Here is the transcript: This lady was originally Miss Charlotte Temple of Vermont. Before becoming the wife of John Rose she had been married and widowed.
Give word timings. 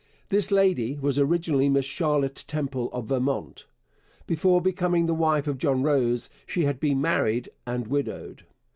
This 0.29 0.49
lady 0.49 0.97
was 0.97 1.19
originally 1.19 1.69
Miss 1.69 1.85
Charlotte 1.85 2.43
Temple 2.47 2.89
of 2.91 3.05
Vermont. 3.05 3.67
Before 4.25 4.59
becoming 4.59 5.05
the 5.05 5.13
wife 5.13 5.45
of 5.45 5.59
John 5.59 5.83
Rose 5.83 6.27
she 6.47 6.63
had 6.63 6.79
been 6.79 6.99
married 6.99 7.49
and 7.67 7.85
widowed. 7.85 8.43